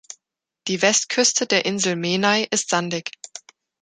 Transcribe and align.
Die 0.67 0.81
Westküste 0.81 1.45
der 1.45 1.63
Insel 1.65 1.95
Menai 1.95 2.47
ist 2.49 2.71
sandig. 2.71 3.11